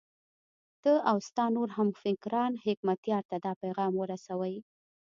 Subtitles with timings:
[0.83, 4.55] ته او ستا نور همفکران حکمتیار ته دا پیغام ورسوئ.